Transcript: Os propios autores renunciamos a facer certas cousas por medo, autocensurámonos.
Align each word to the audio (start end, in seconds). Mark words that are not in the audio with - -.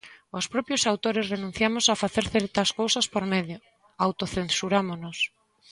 Os 0.37 0.45
propios 0.53 0.81
autores 0.91 1.29
renunciamos 1.33 1.85
a 1.87 1.99
facer 2.03 2.25
certas 2.35 2.69
cousas 2.79 3.05
por 3.13 3.23
medo, 3.33 3.55
autocensurámonos. 4.05 5.17